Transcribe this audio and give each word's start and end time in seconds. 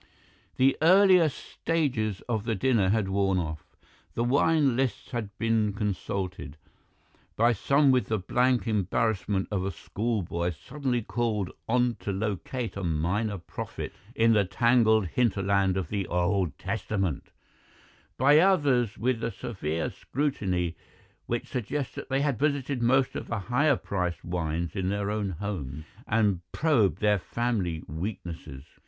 "The 0.57 0.75
earlier 0.81 1.29
stages 1.29 2.21
of 2.21 2.43
the 2.45 2.55
dinner 2.55 2.89
had 2.89 3.07
worn 3.07 3.37
off. 3.37 3.63
The 4.15 4.23
wine 4.23 4.75
lists 4.75 5.11
had 5.11 5.29
been 5.37 5.73
consulted, 5.73 6.57
by 7.35 7.53
some 7.53 7.91
with 7.91 8.07
the 8.07 8.17
blank 8.17 8.65
embarrassment 8.67 9.47
of 9.51 9.63
a 9.63 9.69
schoolboy 9.69 10.53
suddenly 10.59 11.03
called 11.03 11.51
on 11.69 11.97
to 11.99 12.11
locate 12.11 12.75
a 12.75 12.83
Minor 12.83 13.37
Prophet 13.37 13.93
in 14.15 14.33
the 14.33 14.43
tangled 14.43 15.05
hinterland 15.05 15.77
of 15.77 15.89
the 15.89 16.07
Old 16.07 16.57
Testament, 16.57 17.25
by 18.17 18.39
others 18.39 18.97
with 18.97 19.19
the 19.19 19.29
severe 19.29 19.91
scrutiny 19.91 20.75
which 21.27 21.45
suggests 21.45 21.93
that 21.93 22.09
they 22.09 22.21
have 22.21 22.39
visited 22.39 22.81
most 22.81 23.15
of 23.15 23.27
the 23.27 23.37
higher 23.37 23.75
priced 23.75 24.25
wines 24.25 24.75
in 24.75 24.89
their 24.89 25.11
own 25.11 25.29
homes 25.29 25.85
and 26.07 26.41
probed 26.53 27.01
their 27.01 27.19
family 27.19 27.83
weaknesses. 27.87 28.63